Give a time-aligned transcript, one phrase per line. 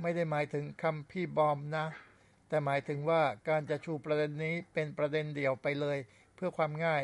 [0.00, 1.86] ไม่ได้หมายถึงคำพี่บอมนะ
[2.48, 5.98] แต่หมายถึงว่า การจะชูประเด็นนี้เป็นประเด็นเดี่ยวไปเลย
[6.34, 7.02] เพือความง่าย